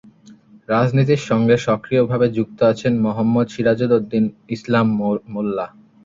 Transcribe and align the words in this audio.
রাজনীতির 0.69 1.21
সঙ্গে 1.29 1.55
সক্রিয় 1.67 2.03
ভাবে 2.05 2.27
যুক্ত 2.37 2.59
আছেন 2.63 2.93
মো: 3.03 3.11
সিরাজুল 3.45 3.91
ইসলাম 4.55 4.87
মোল্লা। 5.33 5.65